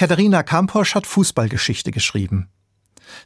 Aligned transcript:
Katharina 0.00 0.42
Kamposch 0.42 0.94
hat 0.94 1.06
Fußballgeschichte 1.06 1.90
geschrieben. 1.90 2.48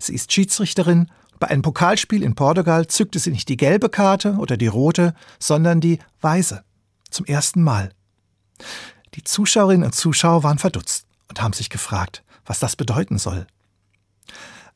Sie 0.01 0.13
ist 0.13 0.33
Schiedsrichterin. 0.33 1.09
Bei 1.39 1.47
einem 1.47 1.63
Pokalspiel 1.63 2.25
in 2.25 2.35
Portugal 2.35 2.89
zückte 2.89 3.21
sie 3.21 3.31
nicht 3.31 3.49
die 3.49 3.57
gelbe 3.57 3.89
Karte 3.89 4.33
oder 4.39 4.57
die 4.57 4.67
rote, 4.67 5.15
sondern 5.39 5.81
die 5.81 6.01
weiße. 6.21 6.65
Zum 7.11 7.27
ersten 7.27 7.63
Mal. 7.63 7.93
Die 9.15 9.23
Zuschauerinnen 9.23 9.85
und 9.85 9.95
Zuschauer 9.95 10.43
waren 10.43 10.59
verdutzt 10.59 11.07
und 11.29 11.41
haben 11.41 11.53
sich 11.53 11.71
gefragt, 11.71 12.25
was 12.45 12.59
das 12.59 12.75
bedeuten 12.75 13.19
soll. 13.19 13.47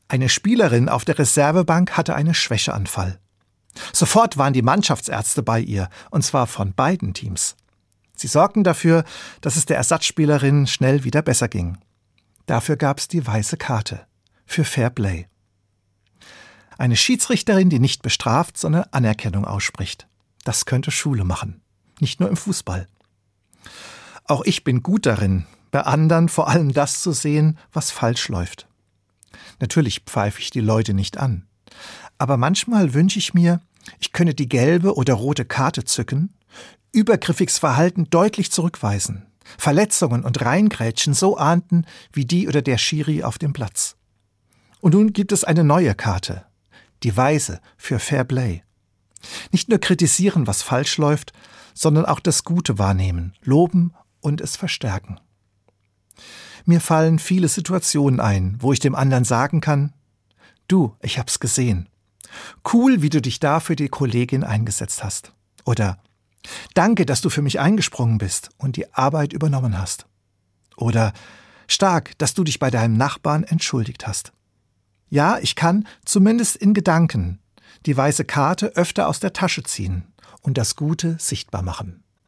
Eine 0.07 0.29
Spielerin 0.29 0.87
auf 0.87 1.03
der 1.03 1.19
Reservebank 1.19 1.97
hatte 1.97 2.15
einen 2.15 2.33
Schwächeanfall. 2.33 3.19
Sofort 3.91 4.37
waren 4.37 4.53
die 4.53 4.61
Mannschaftsärzte 4.61 5.43
bei 5.43 5.59
ihr, 5.59 5.89
und 6.11 6.23
zwar 6.23 6.47
von 6.47 6.73
beiden 6.73 7.13
Teams. 7.13 7.57
Sie 8.15 8.27
sorgten 8.27 8.63
dafür, 8.63 9.03
dass 9.41 9.57
es 9.57 9.65
der 9.65 9.75
Ersatzspielerin 9.75 10.65
schnell 10.65 11.03
wieder 11.03 11.21
besser 11.21 11.49
ging. 11.49 11.77
Dafür 12.49 12.77
gab 12.77 12.97
es 12.97 13.07
die 13.07 13.27
weiße 13.27 13.57
Karte 13.57 14.07
für 14.43 14.63
Fair 14.63 14.89
Play. 14.89 15.27
Eine 16.79 16.95
Schiedsrichterin, 16.95 17.69
die 17.69 17.77
nicht 17.77 18.01
bestraft, 18.01 18.57
sondern 18.57 18.85
Anerkennung 18.89 19.45
ausspricht. 19.45 20.07
Das 20.45 20.65
könnte 20.65 20.89
Schule 20.89 21.25
machen, 21.25 21.61
nicht 21.99 22.19
nur 22.19 22.27
im 22.27 22.35
Fußball. 22.35 22.87
Auch 24.23 24.43
ich 24.45 24.63
bin 24.63 24.81
gut 24.81 25.05
darin, 25.05 25.45
bei 25.69 25.81
anderen 25.81 26.27
vor 26.27 26.47
allem 26.47 26.73
das 26.73 27.03
zu 27.03 27.11
sehen, 27.11 27.55
was 27.71 27.91
falsch 27.91 28.29
läuft. 28.29 28.67
Natürlich 29.59 29.99
pfeife 30.07 30.39
ich 30.39 30.49
die 30.49 30.59
Leute 30.59 30.95
nicht 30.95 31.19
an. 31.19 31.45
Aber 32.17 32.35
manchmal 32.35 32.95
wünsche 32.95 33.19
ich 33.19 33.35
mir, 33.35 33.61
ich 33.99 34.11
könne 34.11 34.33
die 34.33 34.49
gelbe 34.49 34.95
oder 34.95 35.13
rote 35.13 35.45
Karte 35.45 35.83
zücken, 35.83 36.33
übergriffiges 36.93 37.59
Verhalten 37.59 38.09
deutlich 38.09 38.51
zurückweisen, 38.51 39.27
Verletzungen 39.57 40.23
und 40.23 40.41
Reingrätschen 40.41 41.13
so 41.13 41.37
ahnten 41.37 41.85
wie 42.13 42.25
die 42.25 42.47
oder 42.47 42.61
der 42.61 42.77
Schiri 42.77 43.23
auf 43.23 43.37
dem 43.37 43.53
Platz. 43.53 43.95
Und 44.81 44.93
nun 44.93 45.13
gibt 45.13 45.31
es 45.31 45.43
eine 45.43 45.63
neue 45.63 45.95
Karte, 45.95 46.45
die 47.03 47.15
Weise 47.15 47.59
für 47.77 47.99
Fair 47.99 48.23
Play. 48.23 48.63
Nicht 49.51 49.69
nur 49.69 49.79
kritisieren, 49.79 50.47
was 50.47 50.61
falsch 50.61 50.97
läuft, 50.97 51.33
sondern 51.73 52.05
auch 52.05 52.19
das 52.19 52.43
Gute 52.43 52.77
wahrnehmen, 52.77 53.33
loben 53.41 53.93
und 54.21 54.41
es 54.41 54.55
verstärken. 54.55 55.19
Mir 56.65 56.81
fallen 56.81 57.19
viele 57.19 57.47
Situationen 57.47 58.19
ein, 58.19 58.57
wo 58.59 58.73
ich 58.73 58.79
dem 58.79 58.95
anderen 58.95 59.23
sagen 59.23 59.61
kann, 59.61 59.93
du, 60.67 60.95
ich 61.01 61.17
hab's 61.17 61.39
gesehen. 61.39 61.89
Cool, 62.71 63.01
wie 63.01 63.09
du 63.09 63.21
dich 63.21 63.39
da 63.39 63.59
für 63.59 63.75
die 63.75 63.87
Kollegin 63.89 64.43
eingesetzt 64.43 65.03
hast. 65.03 65.33
Oder 65.65 65.99
Danke, 66.73 67.05
dass 67.05 67.21
du 67.21 67.29
für 67.29 67.41
mich 67.41 67.59
eingesprungen 67.59 68.17
bist 68.17 68.49
und 68.57 68.75
die 68.75 68.93
Arbeit 68.93 69.33
übernommen 69.33 69.77
hast. 69.77 70.05
Oder 70.77 71.13
Stark, 71.67 72.17
dass 72.17 72.33
du 72.33 72.43
dich 72.43 72.57
bei 72.57 72.71
deinem 72.71 72.97
Nachbarn 72.97 73.43
entschuldigt 73.43 74.07
hast. 74.07 74.33
Ja, 75.09 75.37
ich 75.39 75.55
kann, 75.55 75.87
zumindest 76.03 76.55
in 76.55 76.73
Gedanken, 76.73 77.39
die 77.85 77.95
weiße 77.95 78.25
Karte 78.25 78.75
öfter 78.75 79.07
aus 79.07 79.19
der 79.19 79.33
Tasche 79.33 79.63
ziehen 79.63 80.03
und 80.41 80.57
das 80.57 80.75
Gute 80.75 81.17
sichtbar 81.19 81.61
machen. 81.61 82.03